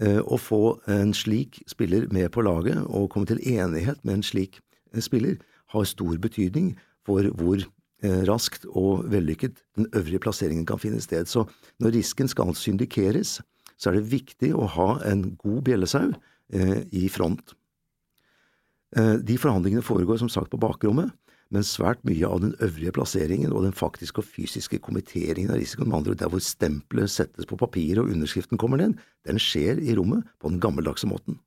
Eh, 0.00 0.20
å 0.24 0.40
få 0.40 0.78
en 0.90 1.12
slik 1.14 1.60
spiller 1.70 2.08
med 2.12 2.30
på 2.32 2.42
laget 2.46 2.80
og 2.88 3.10
komme 3.12 3.28
til 3.28 3.42
enighet 3.44 4.00
med 4.02 4.20
en 4.20 4.26
slik 4.26 4.60
eh, 4.94 5.02
spiller 5.04 5.36
har 5.74 5.88
stor 5.88 6.18
betydning 6.18 6.76
for 7.04 7.26
hvor 7.36 7.66
raskt 8.28 8.66
og 8.76 9.06
vellykket 9.08 9.62
den 9.78 9.86
øvrige 9.96 10.20
plasseringen 10.20 10.66
kan 10.68 10.76
finne 10.76 10.98
sted. 11.00 11.24
Så 11.24 11.46
når 11.80 11.94
risken 11.94 12.28
skal 12.28 12.50
syndikeres, 12.52 13.38
så 13.76 13.90
er 13.90 13.98
det 13.98 14.12
viktig 14.12 14.52
å 14.54 14.68
ha 14.76 14.88
en 15.08 15.34
god 15.40 15.64
bjellesau 15.68 16.08
i 16.94 17.08
front. 17.10 17.54
De 18.94 19.36
forhandlingene 19.40 19.82
foregår 19.82 20.20
som 20.20 20.30
sagt 20.30 20.52
på 20.52 20.60
bakrommet, 20.62 21.10
men 21.54 21.66
svært 21.66 22.00
mye 22.08 22.26
av 22.26 22.40
den 22.42 22.54
øvrige 22.64 22.94
plasseringen 22.96 23.52
og 23.54 23.66
den 23.66 23.74
faktiske 23.76 24.22
og 24.22 24.26
fysiske 24.26 24.80
kommenteringen 24.82 25.52
av 25.52 25.60
risikoen, 25.60 25.90
med 25.90 26.00
andre 26.00 26.14
ord 26.14 26.20
der 26.22 26.30
hvor 26.32 26.42
stempelet 26.42 27.12
settes 27.12 27.48
på 27.50 27.58
papiret 27.60 28.00
og 28.02 28.10
underskriften 28.10 28.60
kommer 28.60 28.80
ned, 28.80 28.96
den 29.28 29.40
skjer 29.42 29.78
i 29.82 29.94
rommet 29.98 30.26
på 30.42 30.50
den 30.50 30.62
gammeldagse 30.62 31.08
måten. 31.10 31.38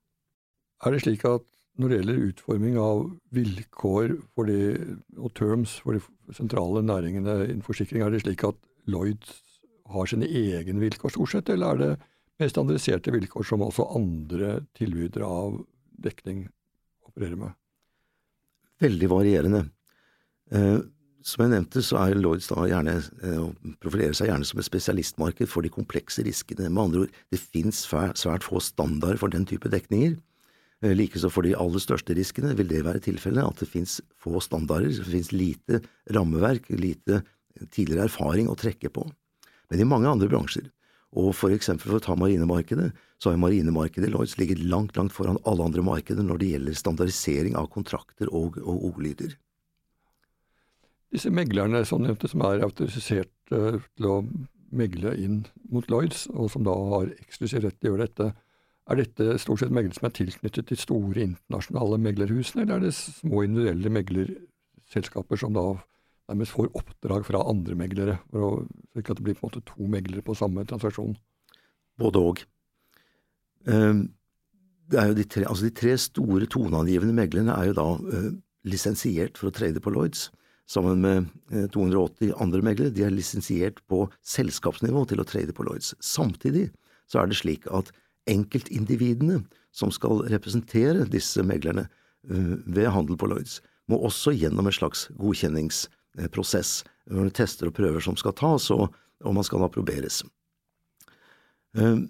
Er 0.86 0.94
det 0.94 1.04
slik 1.04 1.26
at 1.28 1.44
når 1.78 1.90
det 1.90 1.98
gjelder 2.00 2.24
utforming 2.30 2.78
av 2.82 3.04
vilkår 3.38 4.16
de, 4.48 4.60
og 5.18 5.34
terms 5.38 5.76
for 5.84 5.98
de 5.98 6.36
sentrale 6.38 6.82
næringene 6.86 7.36
innen 7.48 7.66
forsikring, 7.66 8.02
er 8.02 8.14
det 8.14 8.24
slik 8.24 8.46
at 8.48 8.58
Lloyd 8.90 9.28
har 9.92 10.10
sine 10.10 10.30
egne 10.30 10.82
vilkår 10.82 11.14
stort 11.14 11.34
sett, 11.34 11.52
eller 11.54 11.74
er 11.74 11.84
det 11.84 11.92
mer 12.38 12.52
standardiserte 12.52 13.14
vilkår 13.14 13.48
som 13.48 13.64
også 13.66 13.88
andre 13.98 14.60
tilbydere 14.78 15.26
av 15.26 15.58
dekning 16.04 16.46
opererer 17.08 17.40
med? 17.40 17.58
Veldig 18.84 19.10
varierende. 19.10 19.64
Eh, 20.54 20.78
som 21.28 21.44
jeg 21.44 21.52
nevnte, 21.52 21.82
så 21.84 21.98
er 22.00 22.16
Lloyds 22.16 22.48
da 22.52 22.68
gjerne 22.70 22.94
eh, 23.02 23.72
profilerer 23.84 24.16
seg 24.16 24.30
gjerne 24.30 24.48
som 24.48 24.62
et 24.62 24.68
spesialistmarked 24.68 25.50
for 25.52 25.66
de 25.66 25.74
komplekse 25.74 26.24
riskene. 26.24 26.70
Med 26.70 26.84
andre 26.86 27.04
ord, 27.04 27.18
det 27.34 27.42
finnes 27.42 27.82
svært 27.90 28.46
få 28.46 28.62
standarder 28.64 29.20
for 29.20 29.34
den 29.34 29.48
type 29.50 29.72
dekninger. 29.74 30.16
Eh, 30.86 30.94
likeså 30.94 31.32
for 31.34 31.48
de 31.48 31.56
aller 31.58 31.82
største 31.82 32.16
riskene 32.18 32.54
vil 32.58 32.70
det 32.70 32.84
være 32.86 33.02
tilfellet 33.10 33.44
at 33.44 33.64
det 33.64 33.70
finnes 33.72 33.98
få 34.22 34.38
standarder, 34.46 34.94
det 34.94 35.10
finnes 35.10 35.34
lite 35.34 35.82
rammeverk, 36.14 36.70
lite 36.78 37.24
tidligere 37.74 38.06
erfaring 38.08 38.52
å 38.52 38.58
trekke 38.60 38.94
på. 38.94 39.08
Men 39.72 39.82
i 39.82 39.90
mange 39.90 40.08
andre 40.08 40.30
bransjer, 40.32 40.70
og 41.16 41.32
for 41.40 41.54
eksempel 41.56 41.88
for 41.88 42.00
å 42.00 42.04
ta 42.04 42.16
marinemarkedet, 42.20 42.92
så 43.22 43.32
har 43.32 43.40
marinemarkedet 43.42 44.10
Lloyds 44.12 44.36
ligget 44.38 44.60
langt, 44.60 44.98
langt 45.00 45.16
foran 45.16 45.40
alle 45.48 45.66
andre 45.66 45.84
markeder 45.86 46.26
når 46.26 46.42
det 46.42 46.50
gjelder 46.52 46.78
standardisering 46.78 47.56
av 47.58 47.70
kontrakter 47.74 48.30
og, 48.36 48.60
og 48.62 48.90
ordlyder. 48.92 49.38
Disse 51.14 51.32
meglerne 51.32 51.86
som 51.88 52.04
nevnte, 52.04 52.28
som 52.28 52.44
er 52.44 52.66
autorisert 52.66 53.56
uh, 53.56 53.80
til 53.96 54.10
å 54.12 54.18
megle 54.76 55.14
inn 55.16 55.46
mot 55.72 55.88
Lloyds, 55.88 56.26
og 56.36 56.52
som 56.52 56.66
da 56.68 56.76
har 56.92 57.14
eksklusiv 57.16 57.64
rett 57.64 57.80
til 57.80 57.94
å 57.94 57.94
gjøre 57.94 58.10
dette, 58.10 58.34
er 58.88 59.00
dette 59.00 59.38
stort 59.40 59.62
sett 59.62 59.72
meglere 59.74 59.96
som 59.96 60.08
er 60.08 60.16
tilknyttet 60.16 60.68
til 60.70 60.80
store 60.80 61.24
internasjonale 61.24 62.00
meglerhusene, 62.04 62.66
eller 62.66 62.78
er 62.78 62.86
det 62.88 62.96
små 62.96 63.44
individuelle 63.48 63.92
meglerselskaper 63.96 65.40
som 65.40 65.56
da 65.56 65.66
nærmest 66.28 66.56
får 66.56 66.70
oppdrag 66.78 67.26
fra 67.28 67.44
andre 67.48 67.78
meglere, 67.80 68.18
for 68.32 68.44
å, 68.44 68.52
slik 68.94 69.12
at 69.12 69.20
det 69.20 69.26
blir 69.28 69.38
på 69.38 69.46
en 69.46 69.52
måte 69.52 69.66
to 69.68 69.90
meglere 69.92 70.26
på 70.26 70.36
samme 70.38 70.66
transaksjon? 70.68 71.16
Både 71.98 72.24
og. 72.30 72.44
Um, 73.68 74.08
det 74.92 75.00
er 75.02 75.10
jo 75.10 75.18
de 75.18 75.26
tre, 75.28 75.46
altså 75.48 75.68
de 75.68 75.76
tre 75.76 75.96
store 76.00 76.48
toneangivende 76.52 77.16
meglerne 77.16 77.56
er 77.56 77.70
jo 77.70 77.78
da 77.78 77.88
uh, 78.00 78.28
lisensiert 78.68 79.40
for 79.40 79.50
å 79.50 79.56
trade 79.56 79.82
på 79.84 79.92
Lloyds 79.96 80.28
sammen 80.68 81.00
med 81.04 81.72
280 81.74 82.30
eh, 82.30 82.36
andre 82.44 82.64
meglere. 82.64 82.92
De 82.92 83.06
er 83.08 83.14
lisensiert 83.14 83.80
på 83.88 84.06
selskapsnivå 84.28 85.06
til 85.08 85.24
å 85.24 85.28
trade 85.28 85.56
på 85.56 85.64
Lloyds. 85.68 85.94
Samtidig 86.04 86.70
så 87.08 87.22
er 87.22 87.32
det 87.32 87.40
slik 87.40 87.68
at 87.72 87.94
enkeltindividene 88.28 89.42
som 89.76 89.94
skal 89.96 90.26
representere 90.28 91.08
disse 91.12 91.44
meglerne 91.46 91.88
eh, 91.88 92.56
ved 92.66 92.92
handel 92.92 93.20
på 93.20 93.32
Lloyds, 93.32 93.62
må 93.88 94.02
også 94.04 94.34
gjennom 94.36 94.68
en 94.68 94.76
slags 94.76 95.08
godkjenningsprosess. 96.18 96.84
Tester 97.34 97.70
og 97.70 97.76
prøver 97.78 98.04
som 98.04 98.18
skal 98.20 98.36
tas, 98.36 98.70
og, 98.72 98.90
og 99.24 99.34
man 99.38 99.46
skal 99.48 99.64
approberes. 99.64 100.24
Eh, 101.78 102.04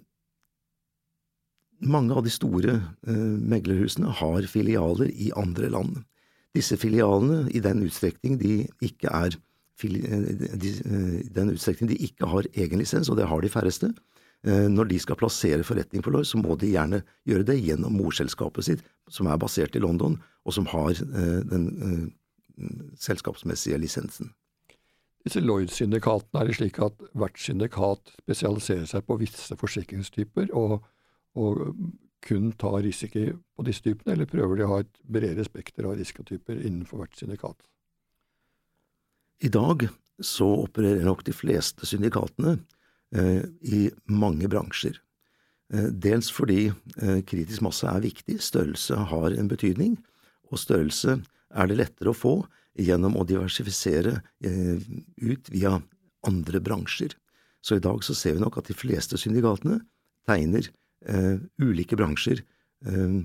mange 1.85 2.15
av 2.15 2.23
de 2.25 2.31
store 2.33 2.79
meglerhusene 2.97 4.09
har 4.09 4.47
filialer 4.49 5.11
i 5.13 5.29
andre 5.37 5.69
land. 5.69 5.99
Disse 6.57 6.77
filialene, 6.77 7.51
i 7.53 7.61
den 7.61 7.83
utstrekning 7.85 8.39
de 8.41 8.63
ikke 8.81 9.11
er 9.13 9.37
de, 9.81 10.71
den 11.33 11.51
utstrekning 11.53 11.91
de 11.91 11.97
ikke 12.01 12.25
har 12.25 12.47
egen 12.55 12.79
lisens, 12.81 13.09
og 13.09 13.17
det 13.19 13.27
har 13.29 13.41
de 13.41 13.49
færreste, 13.49 13.91
eh, 14.43 14.67
når 14.69 14.89
de 14.89 14.99
skal 14.99 15.19
plassere 15.19 15.63
forretning 15.63 16.03
for 16.03 16.11
Lloyd, 16.11 16.25
så 16.25 16.39
må 16.41 16.55
de 16.57 16.71
gjerne 16.71 17.03
gjøre 17.29 17.45
det 17.45 17.59
gjennom 17.61 17.93
morselskapet 17.93 18.65
sitt, 18.65 18.81
som 19.09 19.27
er 19.27 19.37
basert 19.37 19.75
i 19.75 19.83
London, 19.83 20.17
og 20.45 20.53
som 20.53 20.65
har 20.65 20.91
eh, 20.97 21.43
den 21.45 21.67
eh, 21.77 22.07
selskapsmessige 22.99 23.79
lisensen. 23.81 24.33
Disse 25.27 25.41
Lloyd-syndikatene 25.43 26.39
er 26.39 26.47
det 26.47 26.55
slik 26.55 26.77
at 26.83 27.01
hvert 27.17 27.39
syndikat 27.41 28.13
spesialiserer 28.21 28.87
seg 28.87 29.05
på 29.07 29.17
visse 29.19 29.57
forsikringstyper, 29.59 30.53
og, 30.55 30.79
og 31.35 31.73
kun 32.23 32.51
tar 32.59 32.79
risiko 32.85 33.25
på 33.55 33.65
disse 33.67 33.83
typene, 33.83 34.15
eller 34.15 34.29
prøver 34.29 34.57
de 34.57 34.65
å 34.65 34.71
ha 34.71 34.83
et 34.83 35.01
bredere 35.03 35.45
spekter 35.45 35.87
av 35.87 35.97
risikotyper 35.99 36.61
innenfor 36.61 37.01
hvert 37.01 37.19
syndikat? 37.19 37.59
I 39.43 39.51
dag 39.53 39.89
så 40.23 40.47
opererer 40.63 41.05
nok 41.05 41.25
de 41.27 41.35
fleste 41.35 41.85
syndikatene 41.85 42.55
eh, 43.13 43.43
i 43.61 43.83
mange 44.09 44.49
bransjer. 44.49 44.97
Eh, 45.73 45.89
dels 45.91 46.31
fordi 46.33 46.69
eh, 46.71 47.19
kritisk 47.27 47.65
masse 47.67 47.85
er 47.85 48.05
viktig, 48.05 48.39
størrelse 48.41 48.97
har 49.11 49.35
en 49.35 49.51
betydning, 49.51 49.99
og 50.49 50.61
størrelse 50.63 51.19
er 51.55 51.69
det 51.69 51.79
lettere 51.79 52.11
å 52.11 52.17
få 52.17 52.35
gjennom 52.77 53.17
å 53.17 53.25
diversifisere 53.27 54.19
eh, 54.45 54.81
ut 55.23 55.49
via 55.53 55.77
andre 56.27 56.61
bransjer. 56.61 57.15
Så 57.61 57.77
i 57.77 57.83
dag 57.83 58.03
så 58.05 58.15
ser 58.15 58.37
vi 58.37 58.43
nok 58.43 58.59
at 58.59 58.69
de 58.69 58.77
fleste 58.77 59.17
syndikatene 59.19 59.79
tegner 60.29 60.69
eh, 61.07 61.41
ulike 61.63 61.97
bransjer. 61.99 62.43
Eh, 62.85 63.19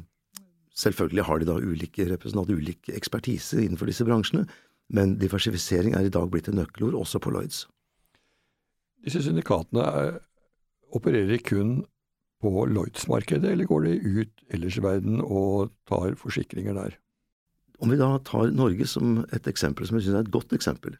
selvfølgelig 0.78 1.26
har 1.28 1.40
de 1.40 1.50
da 1.50 1.58
ulike 1.60 2.08
representanter, 2.08 2.58
ulik 2.58 2.92
ekspertise 2.94 3.60
innenfor 3.60 3.90
disse 3.90 4.06
bransjene, 4.08 4.46
men 4.92 5.16
diversifisering 5.20 5.96
er 5.96 6.08
i 6.08 6.12
dag 6.12 6.28
blitt 6.32 6.50
et 6.50 6.56
nøkkelord, 6.56 6.96
også 6.98 7.20
på 7.22 7.32
Lloyds. 7.32 7.66
Disse 9.04 9.22
syndikatene 9.24 9.84
er, 9.84 10.18
opererer 10.94 11.40
kun 11.44 11.80
på 12.42 12.66
Lloyds-markedet, 12.68 13.52
eller 13.54 13.68
går 13.68 13.86
de 13.86 14.20
ut 14.22 14.44
ellers 14.52 14.76
i 14.78 14.84
verden 14.84 15.22
og 15.22 15.72
tar 15.88 16.16
forsikringer 16.18 16.76
der? 16.76 16.98
Om 17.82 17.90
vi 17.90 17.98
da 17.98 18.14
tar 18.22 18.52
Norge 18.54 18.86
som 18.86 19.24
et 19.34 19.48
eksempel, 19.50 19.88
som 19.88 19.98
jeg 19.98 20.06
synes 20.06 20.20
er 20.20 20.26
et 20.26 20.34
godt 20.34 20.54
eksempel, 20.54 20.94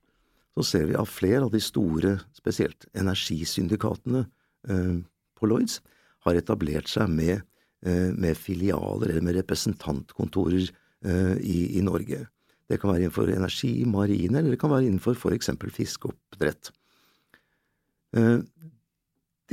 så 0.59 0.65
ser 0.67 0.89
vi 0.91 0.99
at 0.99 1.09
flere 1.09 1.47
av 1.47 1.53
de 1.55 1.61
store, 1.63 2.17
spesielt 2.37 2.89
energisyndikatene 2.99 4.25
eh, 4.69 4.99
på 5.39 5.49
Lloyds, 5.49 5.79
har 6.27 6.39
etablert 6.39 6.91
seg 6.91 7.11
med, 7.11 7.43
eh, 7.87 8.11
med 8.13 8.39
filialer 8.39 9.11
eller 9.11 9.25
med 9.25 9.39
representantkontorer 9.39 10.67
eh, 10.67 11.37
i, 11.39 11.79
i, 11.79 11.85
Norge. 11.87 12.25
Det 12.69 12.79
kan 12.81 12.93
være 12.93 13.07
innenfor 13.07 13.31
energi, 13.33 13.73
marine, 13.89 14.39
eller 14.39 14.55
det 14.55 14.61
kan 14.61 14.73
være 14.73 14.89
innenfor 14.91 15.17
for 15.19 15.35
eksempel 15.37 15.73
fiskeoppdrett. 15.75 16.73
Eh, 18.19 18.39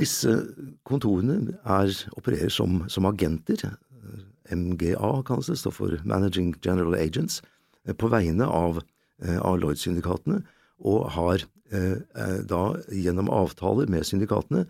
disse 0.00 0.34
kontorene 0.86 1.56
er, 1.62 1.94
opererer 2.16 2.52
som, 2.52 2.82
som, 2.88 3.08
agenter, 3.08 3.70
MGA 4.50 5.12
kalles 5.28 5.50
det, 5.50 5.58
står 5.60 5.74
for 5.76 5.96
Managing 6.08 6.54
General 6.64 6.96
Agents, 6.98 7.40
på 7.96 8.10
vegne 8.12 8.44
av, 8.44 8.82
av 9.40 9.56
Lloyd-syndikatene, 9.60 10.42
og 10.84 11.08
har 11.14 11.46
da 12.50 12.60
gjennom 12.90 13.30
avtaler 13.30 13.86
med 13.92 14.02
syndikatene 14.08 14.64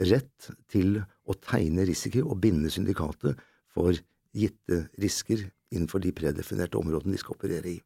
rett 0.00 0.48
til 0.72 0.98
å 1.30 1.36
tegne 1.38 1.84
risiko 1.86 2.24
og 2.26 2.40
binde 2.42 2.72
syndikatet 2.72 3.38
for 3.70 3.94
gitte 4.36 4.84
risker 5.00 5.46
innenfor 5.70 6.02
de 6.02 6.12
predefinerte 6.14 6.78
områdene 6.80 7.14
de 7.14 7.22
skal 7.22 7.36
operere 7.36 7.76
i. 7.76 7.78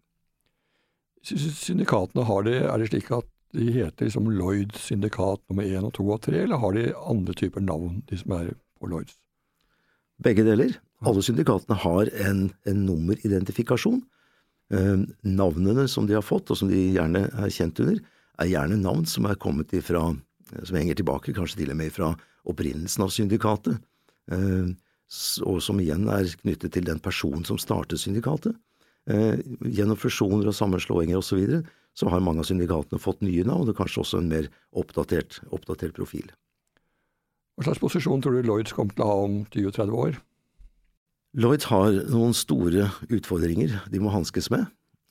Syndikatene, 1.24 2.24
har 2.28 2.44
det, 2.46 2.58
er 2.68 2.80
det 2.80 2.90
slik 2.90 3.10
at 3.16 3.28
de 3.54 3.70
heter 3.70 4.08
liksom 4.08 4.28
Lloyd 4.34 4.74
syndikat 4.80 5.42
nummer 5.48 5.66
én 5.68 5.86
og 5.86 5.94
to 5.96 6.06
og 6.10 6.22
tre, 6.26 6.42
eller 6.44 6.60
har 6.60 6.74
de 6.74 6.88
andre 6.98 7.36
typer 7.38 7.62
navn, 7.64 8.02
de 8.10 8.18
som 8.18 8.34
er 8.36 8.50
på 8.80 8.90
Lloyds? 8.90 9.16
Begge 10.22 10.44
deler. 10.46 10.76
Alle 11.04 11.22
syndikatene 11.24 11.76
har 11.82 12.10
en, 12.26 12.46
en 12.68 12.84
nummeridentifikasjon. 12.86 14.02
Eh, 14.72 15.00
navnene 15.22 15.88
som 15.90 16.06
de 16.08 16.16
har 16.16 16.24
fått, 16.24 16.50
og 16.50 16.58
som 16.60 16.70
de 16.70 16.80
gjerne 16.94 17.26
er 17.28 17.52
kjent 17.52 17.80
under, 17.82 17.98
er 18.40 18.50
gjerne 18.50 18.80
navn 18.80 19.04
som 19.08 19.26
er 19.28 19.38
kommet 19.40 19.74
ifra, 19.76 20.06
som 20.54 20.78
henger 20.78 20.98
tilbake, 20.98 21.34
kanskje 21.36 21.62
til 21.62 21.74
og 21.74 21.78
med 21.80 21.92
fra 21.94 22.14
opprinnelsen 22.48 23.04
av 23.04 23.12
syndikatet, 23.14 23.80
eh, 24.32 24.72
og 25.44 25.60
som 25.62 25.80
igjen 25.82 26.08
er 26.10 26.30
knyttet 26.40 26.74
til 26.74 26.86
den 26.88 27.02
personen 27.02 27.44
som 27.46 27.60
startet 27.60 28.00
syndikatet. 28.02 28.56
Eh, 29.10 29.36
gjennom 29.68 30.00
fusjoner 30.00 30.48
og 30.48 30.56
sammenslåinger 30.56 31.20
osv. 31.20 31.28
Så, 31.28 31.36
videre, 31.36 31.60
så 31.94 32.08
har 32.10 32.24
mange 32.24 32.40
av 32.42 32.48
syndikatene 32.48 33.02
fått 33.02 33.20
nye 33.22 33.44
navn, 33.46 33.68
og 33.68 33.76
kanskje 33.78 34.00
også 34.02 34.22
en 34.22 34.30
mer 34.32 34.48
oppdatert, 34.72 35.42
oppdatert 35.54 35.94
profil. 35.96 36.32
Hva 37.54 37.68
slags 37.68 37.82
posisjon 37.82 38.22
tror 38.22 38.34
du 38.34 38.48
Lloyds 38.48 38.74
kommer 38.74 38.96
til 38.96 39.04
å 39.04 39.10
ha 39.10 39.18
om 39.28 39.36
20-30 39.54 39.94
år? 39.94 40.16
Lloyds 41.38 41.68
har 41.70 41.94
noen 42.10 42.34
store 42.34 42.88
utfordringer 43.10 43.76
de 43.90 44.00
må 44.02 44.10
hanskes 44.14 44.50
med. 44.54 44.66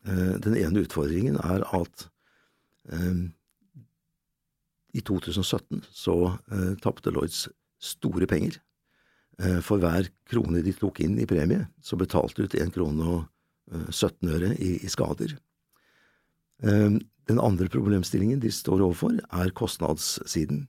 Eh, 0.08 0.36
den 0.44 0.58
ene 0.60 0.84
utfordringen 0.84 1.40
er 1.40 1.64
at 1.76 2.06
um, 2.92 3.32
i 4.96 5.02
2017 5.04 5.86
så 5.92 6.18
uh, 6.36 6.74
tapte 6.84 7.12
Lloyds 7.16 7.48
store 7.84 8.28
penger. 8.30 8.60
For 9.66 9.82
hver 9.82 10.06
krone 10.30 10.62
de 10.62 10.70
tok 10.78 11.00
inn 11.02 11.16
i 11.18 11.26
premie, 11.26 11.64
så 11.82 11.98
betalte 11.98 12.46
ut 12.46 12.54
1 12.54 12.70
krone 12.76 13.08
og 13.16 13.88
17 13.90 14.30
øre 14.30 14.52
i, 14.62 14.76
i 14.78 14.92
skader. 14.94 15.34
Den 16.62 17.42
andre 17.42 17.66
problemstillingen 17.74 18.44
de 18.44 18.52
står 18.54 18.84
overfor, 18.86 19.18
er 19.34 19.50
kostnadssiden. 19.58 20.68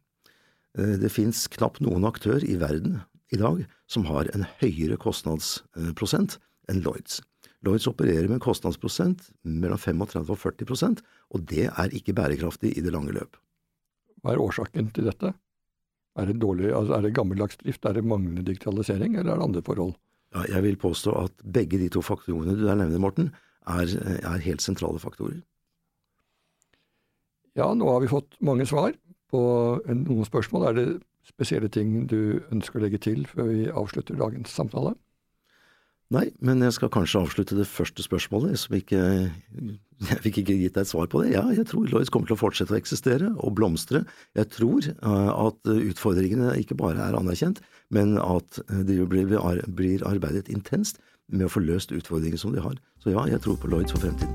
Eh, 0.78 0.96
det 1.00 1.12
fins 1.12 1.46
knapt 1.54 1.82
noen 1.84 2.06
aktør 2.08 2.42
i 2.44 2.56
verden 2.60 3.00
i 3.32 3.38
dag 3.40 3.62
som 3.90 4.06
har 4.10 4.30
en 4.34 4.46
høyere 4.60 4.98
kostnadsprosent 5.00 6.38
enn 6.70 6.82
Lloyds. 6.84 7.20
Lloyds 7.64 7.88
opererer 7.88 8.28
med 8.28 8.38
en 8.38 8.44
kostnadsprosent 8.44 9.30
mellom 9.42 9.80
35 9.80 10.34
og 10.34 10.40
40% 10.40 11.02
og 11.34 11.46
det 11.50 11.68
er 11.70 11.96
ikke 11.96 12.16
bærekraftig 12.16 12.74
i 12.76 12.84
det 12.84 12.92
lange 12.94 13.14
løp. 13.16 13.38
Hva 14.22 14.34
er 14.34 14.42
årsaken 14.42 14.90
til 14.96 15.08
dette? 15.10 15.32
Er 16.14 16.28
det, 16.30 16.38
dårlig, 16.42 16.70
altså 16.70 16.94
er 16.96 17.02
det 17.02 17.16
gammeldags 17.16 17.58
drift, 17.58 17.84
er 17.84 17.96
det 17.96 18.04
manglende 18.06 18.44
digitalisering, 18.46 19.16
eller 19.16 19.32
er 19.32 19.40
det 19.40 19.46
andre 19.48 19.62
forhold? 19.66 19.96
Ja, 20.34 20.44
jeg 20.56 20.62
vil 20.62 20.78
påstå 20.78 21.14
at 21.24 21.42
begge 21.56 21.80
de 21.80 21.88
to 21.90 22.02
faktorene 22.06 22.54
du 22.54 22.62
der 22.62 22.78
nevner, 22.78 23.02
Morten, 23.02 23.32
er, 23.66 23.90
er 24.22 24.44
helt 24.44 24.62
sentrale 24.62 25.02
faktorer. 25.02 25.40
Ja, 27.58 27.68
nå 27.74 27.88
har 27.90 28.00
vi 28.02 28.10
fått 28.10 28.38
mange 28.42 28.66
svar 28.66 28.94
på 29.34 29.42
noen 29.90 30.28
spørsmål. 30.28 30.68
Er 30.70 30.78
det 30.78 30.88
spesielle 31.26 31.70
ting 31.72 32.04
du 32.10 32.44
ønsker 32.54 32.78
å 32.78 32.84
legge 32.86 33.02
til 33.02 33.24
før 33.30 33.50
vi 33.50 33.66
avslutter 33.72 34.18
dagens 34.20 34.54
samtale? 34.54 34.94
Nei, 36.12 36.28
men 36.44 36.60
jeg 36.62 36.74
skal 36.76 36.92
kanskje 36.92 37.22
avslutte 37.24 37.56
det 37.56 37.66
første 37.66 38.04
spørsmålet, 38.04 38.58
som 38.60 38.76
ikke 38.76 39.00
Jeg 40.04 40.18
fikk 40.24 40.40
ikke 40.42 40.56
gitt 40.58 40.74
deg 40.74 40.82
et 40.82 40.90
svar 40.90 41.06
på 41.08 41.22
det. 41.22 41.30
Ja, 41.32 41.44
jeg 41.54 41.68
tror 41.70 41.86
Lloyds 41.88 42.10
kommer 42.12 42.28
til 42.28 42.34
å 42.34 42.40
fortsette 42.40 42.74
å 42.74 42.76
eksistere 42.76 43.30
og 43.38 43.54
blomstre. 43.56 44.02
Jeg 44.36 44.50
tror 44.52 44.88
uh, 45.06 45.30
at 45.46 45.70
utfordringene 45.70 46.50
ikke 46.60 46.76
bare 46.76 46.98
er 46.98 47.16
anerkjent, 47.16 47.62
men 47.94 48.18
at 48.18 48.58
det 48.68 48.98
blir, 49.08 49.30
blir 49.30 50.04
arbeidet 50.04 50.50
intenst 50.52 50.98
med 51.30 51.46
å 51.46 51.52
få 51.54 51.62
løst 51.64 51.94
utfordringer 51.94 52.42
som 52.42 52.52
de 52.52 52.66
har. 52.66 52.76
Så 53.00 53.14
ja, 53.14 53.24
jeg 53.30 53.40
tror 53.46 53.56
på 53.62 53.70
Lloyds 53.70 53.94
for 53.94 54.02
fremtiden. 54.02 54.34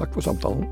Takk 0.00 0.16
for 0.16 0.24
samtalen. 0.24 0.66